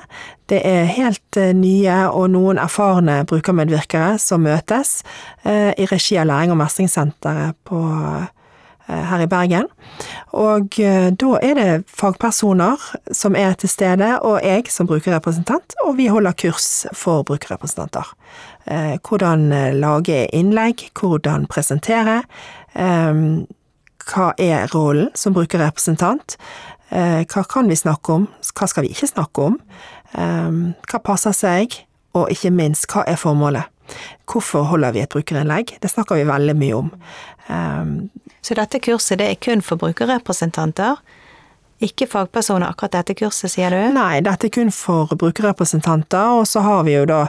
Det 0.48 0.62
er 0.64 0.88
helt 0.96 1.36
eh, 1.36 1.52
nye 1.52 2.00
og 2.08 2.30
noen 2.32 2.60
erfarne 2.60 3.20
brukermedvirkere 3.28 4.16
som 4.22 4.46
møtes 4.48 5.02
eh, 5.44 5.74
i 5.76 5.88
regi 5.90 6.16
av 6.16 6.30
Læring- 6.30 6.56
og 6.56 6.60
mestringssenteret 6.62 7.60
på 7.68 7.84
eh, 7.92 8.26
her 8.88 9.24
i 9.24 9.28
Bergen. 9.30 9.68
Og 10.36 10.78
eh, 10.80 11.10
da 11.12 11.32
er 11.44 11.58
det 11.58 11.68
fagpersoner 11.92 12.82
som 13.12 13.36
er 13.36 13.56
til 13.58 13.72
stede, 13.72 14.14
og 14.22 14.40
jeg 14.44 14.68
som 14.72 14.88
brukerrepresentant, 14.88 15.76
og 15.84 15.96
vi 15.98 16.08
holder 16.12 16.36
kurs 16.38 16.86
for 16.96 17.26
brukerrepresentanter. 17.28 18.14
Eh, 18.66 18.96
Hvordan 19.02 19.52
eh, 19.52 19.74
lage 19.76 20.26
innlegg, 20.36 20.88
hvordan 20.98 21.46
presentere, 21.50 22.22
eh, 22.74 23.22
hva 24.08 24.32
er 24.40 24.68
rollen 24.74 25.12
som 25.14 25.36
brukerrepresentant, 25.36 26.38
Eh, 26.88 27.20
hva 27.28 27.42
kan 27.44 27.66
vi 27.68 27.76
snakke 27.76 28.14
om, 28.14 28.22
hva 28.56 28.64
skal 28.64 28.86
vi 28.86 28.94
ikke 28.94 29.10
snakke 29.10 29.42
om, 29.50 29.58
Eh, 30.16 30.52
hva 30.88 31.00
passer 31.04 31.34
seg, 31.36 31.74
og 32.16 32.30
ikke 32.32 32.52
minst, 32.54 32.88
hva 32.88 33.04
er 33.06 33.18
formålet? 33.20 33.68
Hvorfor 34.28 34.68
holder 34.70 34.92
vi 34.96 35.04
et 35.04 35.12
brukerinnlegg? 35.12 35.76
Det 35.82 35.90
snakker 35.90 36.20
vi 36.20 36.28
veldig 36.28 36.56
mye 36.58 36.80
om. 36.82 36.90
Um, 37.48 37.94
Så 38.42 38.54
dette 38.54 38.80
kurset 38.80 39.18
det 39.18 39.30
er 39.30 39.40
kun 39.42 39.62
for 39.64 39.80
brukerrepresentanter, 39.80 41.00
ikke 41.78 42.08
fagpersoner 42.10 42.66
akkurat 42.72 42.96
dette 42.96 43.14
kurset, 43.14 43.52
sier 43.52 43.70
du? 43.70 43.78
Nei, 43.94 44.18
dette 44.26 44.48
er 44.48 44.52
kun 44.54 44.72
for 44.74 45.12
brukerrepresentanter, 45.18 46.40
og 46.40 46.46
så 46.50 46.62
har 46.64 46.82
vi 46.88 46.96
jo 46.96 47.04
da 47.06 47.20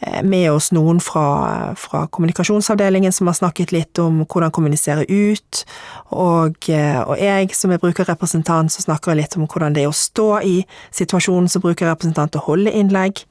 eh, 0.00 0.22
med 0.24 0.46
oss 0.54 0.70
noen 0.72 1.00
fra, 1.04 1.74
fra 1.76 2.06
kommunikasjonsavdelingen 2.08 3.12
som 3.12 3.28
har 3.28 3.36
snakket 3.36 3.74
litt 3.76 4.00
om 4.00 4.22
hvordan 4.24 4.54
kommunisere 4.54 5.04
ut, 5.04 5.64
og, 6.08 6.56
eh, 6.72 7.02
og 7.02 7.20
jeg 7.20 7.52
som 7.56 7.74
er 7.74 7.82
brukerrepresentant 7.82 8.72
så 8.72 8.86
snakker 8.86 9.12
jeg 9.12 9.24
litt 9.24 9.36
om 9.36 9.44
hvordan 9.44 9.76
det 9.76 9.84
er 9.84 9.92
å 9.92 9.96
stå 9.96 10.30
i 10.40 10.62
situasjonen 10.88 11.52
som 11.52 11.64
brukerrepresentant 11.66 12.40
og 12.40 12.48
holde 12.48 12.72
innlegg. 12.72 13.26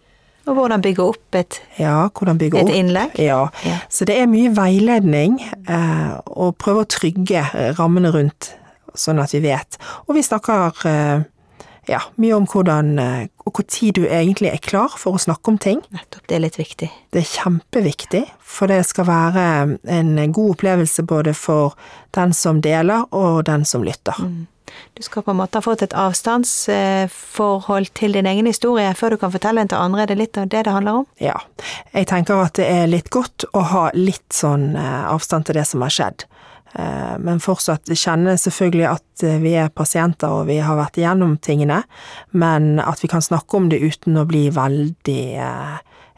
Og 0.47 0.55
hvordan 0.55 0.81
bygge 0.81 1.03
opp 1.03 1.35
et, 1.35 1.59
Ja, 1.77 2.07
bygge 2.09 2.59
et 2.59 2.69
opp. 2.69 2.75
innlegg? 2.75 3.17
Ja. 3.19 3.49
Ja. 3.65 3.79
Så 3.89 4.05
det 4.05 4.17
er 4.17 4.27
mye 4.31 4.49
veiledning, 4.55 5.41
eh, 5.67 6.19
og 6.25 6.57
prøve 6.57 6.85
å 6.85 6.87
trygge 6.87 7.43
rammene 7.77 8.11
rundt, 8.13 8.53
sånn 8.95 9.19
at 9.21 9.33
vi 9.35 9.43
vet. 9.43 9.77
Og 10.07 10.15
vi 10.15 10.23
snakker 10.23 10.71
eh, 10.87 11.23
ja, 11.87 12.01
mye 12.17 12.35
om 12.35 12.47
hvordan, 12.47 12.99
eh, 12.99 13.27
og 13.45 13.61
tid 13.67 13.95
du 13.95 14.07
egentlig 14.07 14.51
er 14.53 14.63
klar 14.63 14.95
for 14.97 15.15
å 15.15 15.21
snakke 15.21 15.51
om 15.51 15.57
ting. 15.57 15.81
Nettopp, 15.91 16.27
det 16.27 16.35
er 16.35 16.43
litt 16.43 16.59
viktig. 16.59 16.89
Det 17.11 17.21
er 17.21 17.31
kjempeviktig, 17.31 18.25
for 18.39 18.67
det 18.67 18.85
skal 18.85 19.05
være 19.07 19.77
en 19.87 20.31
god 20.31 20.55
opplevelse 20.55 21.03
både 21.07 21.33
for 21.35 21.75
den 22.15 22.33
som 22.33 22.61
deler 22.61 23.05
og 23.11 23.45
den 23.45 23.65
som 23.65 23.83
lytter. 23.83 24.15
Du 24.97 25.03
skal 25.05 25.23
på 25.23 25.31
en 25.31 25.37
måte 25.39 25.57
ha 25.59 25.63
fått 25.65 25.83
et 25.85 25.93
avstandsforhold 25.97 27.91
til 27.97 28.17
din 28.17 28.25
egen 28.29 28.49
historie 28.49 28.93
før 28.97 29.09
du 29.13 29.17
kan 29.21 29.33
fortelle 29.33 29.61
den 29.61 29.71
til 29.71 29.77
andre. 29.81 30.01
Er 30.03 30.11
det 30.11 30.17
litt 30.19 30.37
av 30.37 30.49
det 30.51 30.65
det 30.67 30.73
handler 30.73 31.01
om? 31.03 31.05
Ja, 31.21 31.37
jeg 31.93 32.07
tenker 32.11 32.41
at 32.43 32.57
det 32.59 32.67
er 32.67 32.87
litt 32.89 33.09
godt 33.13 33.45
å 33.53 33.61
ha 33.71 33.85
litt 33.95 34.33
sånn 34.35 34.75
eh, 34.75 35.05
avstand 35.11 35.47
til 35.47 35.55
det 35.59 35.65
som 35.69 35.85
har 35.85 35.93
skjedd. 35.93 36.27
Eh, 36.73 37.15
Men 37.23 37.39
fortsatt 37.43 37.87
kjenne 37.93 38.37
selvfølgelig 38.41 38.87
at 38.91 39.23
eh, 39.23 39.39
vi 39.43 39.55
er 39.61 39.69
pasienter 39.69 40.29
og 40.39 40.47
vi 40.51 40.57
har 40.63 40.75
vært 40.79 40.97
igjennom 40.99 41.37
tingene, 41.37 41.83
men 42.31 42.79
at 42.83 43.03
vi 43.03 43.07
kan 43.11 43.23
snakke 43.23 43.57
om 43.57 43.69
det 43.71 43.79
uten 43.83 44.17
å 44.19 44.27
bli 44.27 44.49
veldig 44.53 45.23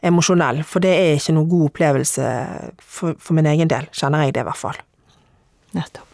emosjonell, 0.01 0.63
for 0.63 0.79
det 0.79 0.93
er 0.95 1.17
ikke 1.17 1.35
noen 1.35 1.49
god 1.51 1.65
opplevelse 1.73 2.27
for, 2.79 3.17
for 3.19 3.35
min 3.35 3.49
egen 3.51 3.67
del, 3.67 3.89
kjenner 3.91 4.23
jeg 4.23 4.37
det 4.37 4.45
i 4.45 4.47
hvert 4.47 4.63
fall. 4.63 4.79
Nettopp. 5.75 6.08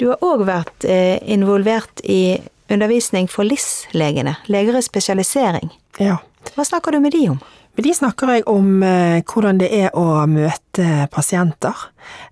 Du 0.00 0.06
har 0.08 0.22
òg 0.24 0.46
vært 0.48 0.86
eh, 0.88 1.18
involvert 1.28 2.00
i 2.08 2.38
undervisning 2.72 3.26
for 3.28 3.44
LIS-legene, 3.44 4.32
leger 4.48 4.78
i 4.78 4.84
spesialisering. 4.84 5.68
Ja. 6.00 6.16
Hva 6.54 6.64
snakker 6.64 6.96
du 6.96 7.02
med 7.04 7.12
de 7.12 7.26
om? 7.34 7.40
Med 7.76 7.84
de 7.84 7.92
snakker 7.98 8.32
jeg 8.32 8.46
om 8.48 8.80
eh, 8.86 9.18
hvordan 9.28 9.60
det 9.60 9.68
er 9.76 9.92
å 9.98 10.22
møte 10.30 11.04
pasienter. 11.12 11.84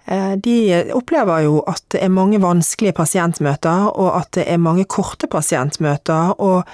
Eh, 0.08 0.32
de 0.40 0.56
opplever 0.96 1.44
jo 1.44 1.60
at 1.68 1.84
det 1.92 2.00
er 2.06 2.14
mange 2.14 2.40
vanskelige 2.40 2.96
pasientmøter, 2.96 3.92
og 3.92 4.16
at 4.22 4.32
det 4.38 4.48
er 4.48 4.64
mange 4.64 4.88
korte 4.88 5.28
pasientmøter, 5.28 6.38
og 6.40 6.64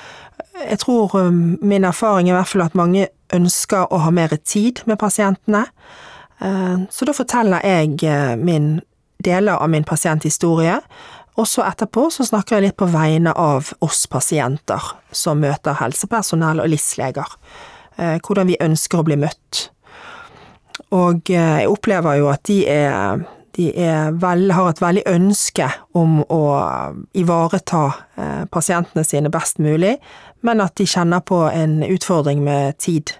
jeg 0.62 0.78
tror 0.84 1.18
um, 1.18 1.56
min 1.66 1.82
erfaring 1.82 2.28
er 2.28 2.36
i 2.36 2.38
hvert 2.38 2.52
fall 2.52 2.68
at 2.68 2.78
mange 2.78 3.08
ønsker 3.34 3.90
å 3.90 4.04
ha 4.04 4.14
mer 4.14 4.36
tid 4.46 4.84
med 4.86 5.00
pasientene. 5.00 5.64
Så 6.94 7.06
da 7.08 7.14
forteller 7.14 7.64
jeg 7.66 8.38
min 8.38 8.76
deler 9.24 9.58
av 9.58 9.70
min 9.72 9.86
pasienthistorie, 9.86 10.78
og 11.34 11.48
så 11.50 11.64
etterpå 11.66 12.06
så 12.14 12.26
snakker 12.28 12.56
jeg 12.56 12.68
litt 12.68 12.78
på 12.78 12.86
vegne 12.92 13.32
av 13.34 13.72
oss 13.82 14.04
pasienter 14.10 14.92
som 15.10 15.40
møter 15.42 15.80
helsepersonell 15.80 16.62
og 16.62 16.68
LIS-leger 16.70 17.32
eh, 17.98 18.18
hvordan 18.22 18.52
vi 18.52 18.60
ønsker 18.62 19.00
å 19.00 19.06
bli 19.06 19.18
møtt. 19.18 19.64
Og 20.94 21.30
eh, 21.34 21.64
jeg 21.64 21.72
opplever 21.72 22.20
jo 22.20 22.28
at 22.30 22.44
de 22.46 22.60
er, 22.70 23.24
de 23.58 23.66
vel, 24.22 24.46
har 24.54 24.70
et 24.70 24.82
veldig 24.82 25.04
ønske 25.10 25.66
om 25.98 26.20
å 26.22 26.44
ivareta 27.18 27.82
eh, 28.14 28.44
pasientene 28.54 29.06
sine 29.06 29.32
best 29.34 29.58
mulig, 29.62 29.96
men 30.46 30.62
at 30.62 30.76
de 30.78 30.86
kjenner 30.86 31.24
på 31.26 31.46
en 31.50 31.80
utfordring 31.88 32.44
med 32.46 32.78
tid. 32.78 33.16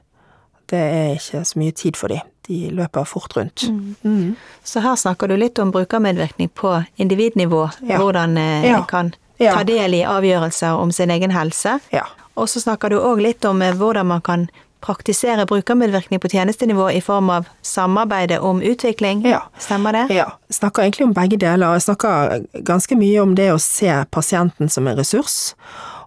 Det 0.70 0.78
er 0.78 1.16
ikke 1.18 1.42
så 1.42 1.58
mye 1.58 1.75
tid 1.75 1.99
for 1.99 2.14
dem. 2.14 2.23
De 2.48 2.70
løper 2.76 3.04
fort 3.08 3.36
rundt. 3.36 3.62
Mm. 4.04 4.34
Så 4.64 4.80
her 4.84 4.96
snakker 5.00 5.28
du 5.28 5.36
litt 5.36 5.58
om 5.58 5.70
brukermedvirkning 5.72 6.50
på 6.54 6.84
individnivå, 7.00 7.70
Ja. 7.82 7.96
hvordan 7.98 8.36
en 8.38 8.64
Ja. 8.64 8.82
kan 8.84 9.14
ta 9.38 9.62
del 9.64 9.94
i 9.94 10.02
avgjørelser 10.04 10.76
om 10.78 10.92
sin 10.92 11.10
egen 11.10 11.30
helse. 11.30 11.78
Ja. 11.92 12.04
Og 12.36 12.48
så 12.48 12.60
snakker 12.60 12.90
du 12.90 12.98
òg 13.00 13.20
litt 13.22 13.44
om 13.44 13.62
eh, 13.62 13.72
hvordan 13.72 14.06
man 14.06 14.20
kan 14.20 14.48
praktisere 14.84 15.46
brukermedvirkning 15.46 16.20
på 16.20 16.28
tjenestenivå 16.28 16.90
i 16.92 17.00
form 17.00 17.30
av 17.30 17.46
samarbeide 17.62 18.38
om 18.40 18.60
utvikling. 18.62 19.22
Ja. 19.24 19.42
Stemmer 19.58 19.92
det? 19.92 20.02
Ja, 20.14 20.26
jeg 20.50 20.58
snakker 20.58 20.82
egentlig 20.82 21.06
om 21.06 21.14
begge 21.14 21.38
deler. 21.40 21.72
Jeg 21.78 21.82
snakker 21.86 22.44
ganske 22.62 22.94
mye 23.00 23.22
om 23.22 23.34
det 23.34 23.48
å 23.54 23.58
se 23.58 24.04
pasienten 24.12 24.68
som 24.70 24.86
en 24.86 24.96
ressurs, 24.98 25.54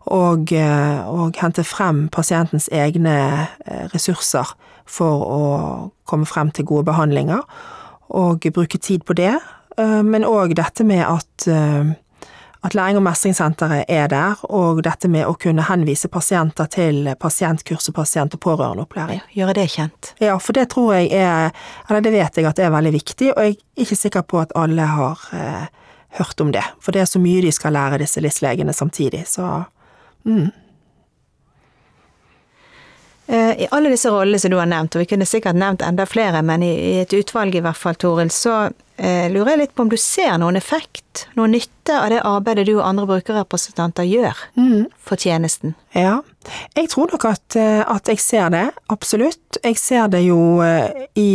og, 0.07 0.51
eh, 0.51 1.07
og 1.07 1.37
hente 1.41 1.63
frem 1.67 2.07
pasientens 2.13 2.69
egne 2.71 3.15
eh, 3.65 3.85
ressurser 3.93 4.53
for 4.87 5.25
å 5.27 5.41
komme 6.07 6.25
frem 6.25 6.51
til 6.51 6.65
gode 6.65 6.87
behandlinger, 6.87 7.43
og 8.09 8.47
bruke 8.55 8.79
tid 8.79 9.03
på 9.03 9.13
det. 9.19 9.35
Eh, 9.77 10.01
Men 10.03 10.23
òg 10.23 10.55
dette 10.55 10.83
med 10.87 11.05
at 11.05 11.49
at 12.67 12.73
Læring- 12.73 12.97
og 12.97 13.03
mestringssenteret 13.03 13.85
er 13.87 14.07
der, 14.07 14.35
og 14.43 14.83
dette 14.83 15.07
med 15.07 15.25
å 15.25 15.37
kunne 15.39 15.63
henvise 15.63 16.07
pasienter 16.07 16.65
til 16.65 17.15
pasientkurs 17.19 17.87
og 17.89 17.95
pasient- 17.95 18.33
og 18.33 18.39
pårørendeopplæring. 18.39 19.21
Gjøre 19.35 19.53
det 19.53 19.69
kjent. 19.69 20.13
Ja, 20.19 20.37
for 20.37 20.53
det 20.53 20.69
tror 20.69 20.93
jeg 20.93 21.11
er 21.11 21.51
Eller 21.89 22.01
det 22.01 22.11
vet 22.11 22.35
jeg 22.35 22.45
at 22.45 22.59
er 22.59 22.69
veldig 22.69 22.93
viktig, 22.93 23.33
og 23.37 23.43
jeg 23.43 23.55
er 23.55 23.83
ikke 23.83 23.95
sikker 23.95 24.21
på 24.21 24.41
at 24.41 24.51
alle 24.55 24.81
har 24.81 25.17
eh, 25.33 25.67
hørt 26.19 26.41
om 26.41 26.51
det. 26.51 26.63
For 26.81 26.91
det 26.91 27.01
er 27.01 27.05
så 27.05 27.19
mye 27.19 27.41
de 27.41 27.51
skal 27.51 27.73
lære, 27.73 27.99
disse 27.99 28.21
LIS-legene, 28.21 28.73
samtidig. 28.73 29.27
Så 29.27 29.63
mm. 30.27 30.47
Eh, 33.29 33.61
I 33.63 33.67
alle 33.71 33.89
disse 33.91 34.09
rollene 34.09 34.39
som 34.39 34.51
du 34.51 34.55
har 34.57 34.69
nevnt, 34.71 34.95
og 34.95 35.01
vi 35.03 35.09
kunne 35.11 35.25
sikkert 35.27 35.57
nevnt 35.59 35.81
enda 35.83 36.05
flere, 36.07 36.39
men 36.47 36.63
i, 36.63 36.99
et 37.01 37.11
utvalg 37.13 37.57
i 37.59 37.61
hvert 37.63 37.75
fall, 37.75 37.97
Toril, 37.99 38.29
så 38.31 38.69
eh, 38.95 39.27
lurer 39.33 39.51
jeg 39.51 39.61
litt 39.65 39.73
på 39.75 39.83
om 39.83 39.89
du 39.91 39.97
ser 39.99 40.37
noen 40.39 40.55
effekt, 40.55 41.25
noen 41.35 41.51
nytte 41.57 41.97
av 41.97 42.07
det 42.13 42.21
arbeidet 42.23 42.69
du 42.69 42.77
og 42.77 42.85
andre 42.87 43.07
brukerrepresentanter 43.09 44.07
gjør 44.07 44.45
Mm. 44.55 44.85
for 44.95 45.19
tjenesten? 45.19 45.75
Ja, 45.91 46.21
jeg 46.77 46.87
tror 46.93 47.11
nok 47.11 47.25
at, 47.27 47.57
eh, 47.59 47.83
at 47.83 48.07
jeg 48.07 48.23
ser 48.23 48.47
det, 48.55 48.69
absolutt. 48.95 49.59
Jeg 49.59 49.75
ser 49.75 50.07
det 50.07 50.23
jo 50.23 50.63
i 51.19 51.29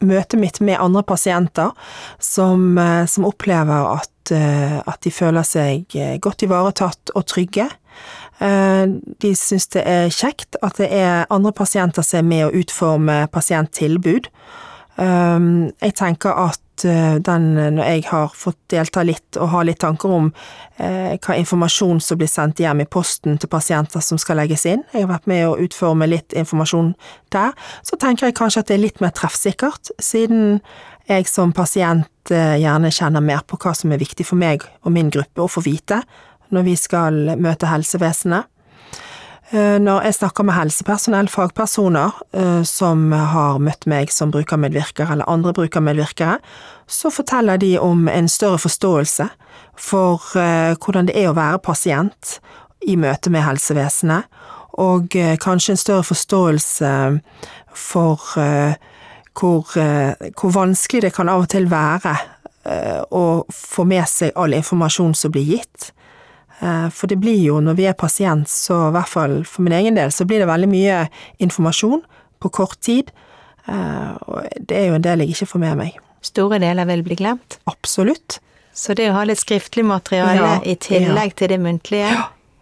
møtet 0.00 0.40
mitt 0.40 0.60
med 0.64 0.80
andre 0.80 1.02
pasienter 1.02 1.76
som, 2.18 2.80
som 3.06 3.28
opplever 3.28 3.98
at, 3.98 4.32
at 4.32 5.04
de 5.04 5.12
føler 5.12 5.44
seg 5.46 5.92
godt 6.24 6.42
ivaretatt 6.42 7.12
og 7.14 7.26
trygge. 7.28 7.68
Eh, 8.42 8.86
De 9.22 9.34
syns 9.38 9.68
det 9.74 9.84
er 9.86 10.10
kjekt 10.10 10.58
at 10.62 10.80
det 10.80 10.90
er 10.92 11.30
andre 11.30 11.52
pasienter 11.52 12.02
som 12.06 12.22
er 12.22 12.28
med 12.28 12.46
å 12.48 12.52
utforme 12.62 13.24
pasienttilbud. 13.32 14.28
Um, 14.96 15.72
Jeg 15.80 15.94
tenker 15.96 16.36
at 16.36 16.84
eh, 16.84 17.16
den, 17.16 17.54
når 17.56 17.86
jeg 17.86 18.02
har 18.10 18.34
fått 18.36 18.58
delta 18.68 19.00
litt 19.02 19.38
og 19.40 19.48
har 19.48 19.64
litt 19.64 19.80
tanker 19.80 20.12
om 20.12 20.26
eh, 20.76 21.16
hva 21.16 21.36
informasjon 21.40 22.02
som 22.04 22.20
blir 22.20 22.28
sendt 22.28 22.60
hjem 22.60 22.82
i 22.84 22.88
posten 22.90 23.38
til 23.40 23.48
pasienter 23.48 24.04
som 24.04 24.20
skal 24.20 24.36
legges 24.42 24.66
inn, 24.68 24.84
jeg 24.92 25.06
har 25.06 25.14
vært 25.14 25.30
med 25.32 25.46
å 25.48 25.56
utforme 25.64 26.10
litt 26.10 26.36
informasjon 26.36 26.92
der, 27.32 27.56
så 27.80 27.96
tenker 27.96 28.28
jeg 28.28 28.36
kanskje 28.36 28.60
at 28.60 28.68
det 28.68 28.76
er 28.76 28.84
litt 28.84 29.00
mer 29.00 29.14
treffsikkert, 29.16 29.94
siden 29.96 30.60
jeg 31.08 31.24
som 31.30 31.54
pasient 31.56 32.30
eh, 32.30 32.58
gjerne 32.60 32.92
kjenner 32.92 33.24
mer 33.24 33.46
på 33.48 33.56
hva 33.64 33.72
som 33.78 33.96
er 33.96 34.02
viktig 34.02 34.28
for 34.28 34.36
meg 34.36 34.66
og 34.84 34.92
min 34.92 35.08
gruppe 35.14 35.40
å 35.40 35.50
få 35.50 35.64
vite 35.64 36.02
når 36.52 36.66
vi 36.68 36.76
skal 36.76 37.36
møte 37.40 37.70
helsevesenet. 37.70 38.52
Eh, 39.52 39.78
Når 39.80 40.02
jeg 40.06 40.14
snakker 40.14 40.44
med 40.48 40.54
helsepersonell, 40.56 41.28
fagpersoner, 41.28 42.12
eh, 42.32 42.62
som 42.62 43.12
har 43.12 43.58
møtt 43.58 43.84
meg 43.86 44.08
som 44.10 44.30
brukermedvirker 44.32 45.12
eller 45.12 45.28
andre 45.28 45.52
brukermedvirkere, 45.52 46.38
så 46.88 47.10
forteller 47.12 47.58
de 47.60 47.78
om 47.78 48.08
en 48.08 48.28
større 48.28 48.58
forståelse 48.58 49.28
for 49.76 50.24
eh, 50.40 50.72
hvordan 50.80 51.10
det 51.10 51.18
er 51.20 51.28
å 51.28 51.36
være 51.36 51.60
pasient 51.60 52.38
i 52.88 52.96
møte 52.96 53.28
med 53.30 53.44
helsevesenet, 53.44 54.24
og 54.80 55.12
kanskje 55.12 55.74
en 55.74 55.76
større 55.76 56.02
forståelse 56.02 57.20
for 57.76 58.20
hvor, 59.36 59.68
hvor 60.40 60.54
vanskelig 60.54 61.02
det 61.02 61.12
kan 61.12 61.28
av 61.28 61.44
og 61.44 61.50
til 61.52 61.68
være 61.68 62.14
å 63.12 63.44
få 63.52 63.84
med 63.84 64.08
seg 64.08 64.32
all 64.34 64.56
informasjon 64.56 65.12
som 65.14 65.34
blir 65.34 65.44
gitt. 65.44 65.92
Eh, 66.62 66.88
For 66.94 67.10
det 67.10 67.18
blir 67.20 67.40
jo, 67.42 67.60
når 67.60 67.74
vi 67.74 67.86
er 67.90 67.92
pasient, 67.98 68.46
så 68.48 68.88
i 68.88 68.92
hvert 68.94 69.08
fall 69.10 69.40
for 69.44 69.62
min 69.66 69.72
egen 69.74 69.94
del, 69.98 70.10
så 70.14 70.24
blir 70.28 70.38
det 70.44 70.46
veldig 70.48 70.68
mye 70.70 71.08
informasjon 71.42 72.02
på 72.40 72.50
kort 72.54 72.78
tid. 72.80 73.10
Eh, 73.66 74.12
Og 74.26 74.46
det 74.60 74.76
er 74.78 74.86
jo 74.88 74.94
en 74.94 75.02
del 75.02 75.18
jeg 75.24 75.34
ikke 75.34 75.46
får 75.54 75.60
med 75.60 75.76
meg. 75.78 75.98
Store 76.22 76.58
deler 76.62 76.86
vil 76.86 77.02
bli 77.02 77.16
glemt. 77.18 77.58
Absolutt. 77.66 78.38
Så 78.74 78.94
det 78.94 79.10
å 79.10 79.16
ha 79.18 79.24
litt 79.28 79.38
skriftlig 79.42 79.84
materiale 79.84 80.36
Ja, 80.38 80.60
i 80.64 80.76
tillegg 80.76 81.34
til 81.36 81.48
det 81.48 81.58
muntlige, 81.60 82.12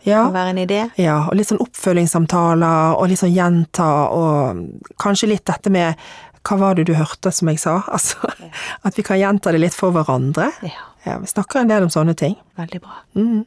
Ja. 0.03 0.25
kan 0.25 0.33
være 0.33 0.49
en 0.51 0.59
idé. 0.67 0.91
Ja, 0.97 1.27
og 1.29 1.35
litt 1.37 1.47
sånn 1.49 1.61
oppfølgingssamtaler, 1.61 2.97
og 2.99 3.09
litt 3.09 3.19
sånn 3.21 3.35
gjenta, 3.35 3.87
og 4.11 4.65
kanskje 4.99 5.29
litt 5.29 5.45
dette 5.45 5.71
med 5.71 5.95
hva 6.43 6.57
var 6.59 6.75
det 6.75 6.87
du 6.87 6.95
hørte, 6.95 7.31
som 7.33 7.49
jeg 7.49 7.59
sa? 7.61 7.83
Altså, 7.93 8.17
at 8.85 8.97
vi 8.97 9.03
kan 9.03 9.19
gjenta 9.21 9.53
det 9.53 9.61
litt 9.61 9.75
for 9.77 9.93
hverandre. 9.93 10.51
Ja, 10.63 10.87
Ja, 11.07 11.19
vi 11.19 11.27
snakker 11.27 11.61
en 11.63 11.69
del 11.69 11.83
om 11.83 11.89
sånne 11.89 12.15
ting. 12.17 12.37
veldig 12.59 12.81
bra. 12.81 12.97
Mm. 13.17 13.45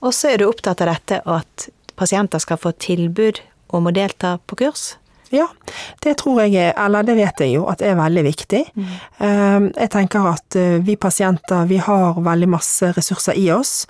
Og 0.00 0.14
så 0.14 0.32
er 0.32 0.40
du 0.40 0.48
opptatt 0.48 0.82
av 0.84 0.92
dette 0.92 1.20
at 1.26 1.68
pasienter 1.98 2.42
skal 2.42 2.60
få 2.60 2.72
tilbud 2.78 3.42
om 3.74 3.88
å 3.88 3.94
delta 3.94 4.36
på 4.46 4.58
kurs. 4.62 4.94
Ja, 5.30 5.44
det 6.00 6.14
tror 6.22 6.40
jeg 6.40 6.54
er, 6.56 6.70
eller 6.80 7.04
det 7.04 7.18
vet 7.18 7.40
jeg 7.42 7.52
jo, 7.58 7.66
at 7.68 7.82
er 7.84 7.98
veldig 7.98 8.22
viktig. 8.24 8.62
Mm. 8.78 9.66
Jeg 9.76 9.90
tenker 9.92 10.28
at 10.30 10.56
eh, 10.56 10.78
vi 10.84 10.96
pasienter, 10.96 11.66
vi 11.68 11.80
har 11.84 12.16
veldig 12.24 12.48
masse 12.48 12.94
ressurser 12.96 13.36
i 13.36 13.50
oss, 13.52 13.82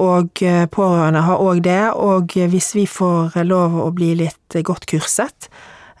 og 0.00 0.40
eh, 0.40 0.64
pårørende 0.72 1.26
har 1.26 1.42
òg 1.44 1.60
det, 1.66 1.82
og 1.92 2.32
hvis 2.32 2.70
vi 2.78 2.86
får 2.88 3.36
lov 3.44 3.76
å 3.82 3.90
bli 3.92 4.14
litt 4.22 4.56
godt 4.64 4.88
kurset, 4.88 5.50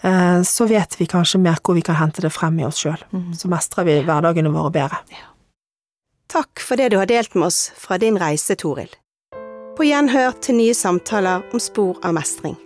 eh, 0.00 0.40
så 0.40 0.68
vet 0.70 0.96
vi 0.96 1.08
kanskje 1.10 1.42
mer 1.42 1.60
hvor 1.60 1.76
vi 1.76 1.84
kan 1.84 1.98
hente 2.00 2.24
det 2.24 2.32
frem 2.32 2.56
i 2.62 2.64
oss 2.68 2.80
sjøl. 2.80 3.02
Så 3.36 3.50
mestrer 3.52 3.84
vi 3.88 3.98
hverdagene 4.06 4.54
våre 4.54 4.72
bedre. 4.72 5.02
Takk 6.32 6.64
for 6.64 6.80
det 6.80 6.90
du 6.92 6.98
har 7.00 7.08
delt 7.08 7.36
med 7.36 7.50
oss 7.50 7.68
fra 7.76 8.00
din 8.00 8.16
reise, 8.20 8.56
Toril. 8.56 8.88
På 9.78 9.84
gjenhør 9.86 10.32
til 10.42 10.56
nye 10.58 10.74
samtaler 10.74 11.44
om 11.54 11.60
spor 11.62 12.00
av 12.02 12.16
mestring. 12.16 12.56